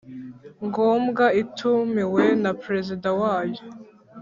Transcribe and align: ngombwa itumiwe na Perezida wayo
ngombwa 0.65 1.25
itumiwe 1.41 2.23
na 2.43 2.51
Perezida 2.61 3.07
wayo 3.19 3.63